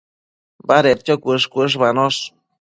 Badedquio 0.71 1.17
cuësh-cuëshbanosh 1.27 2.19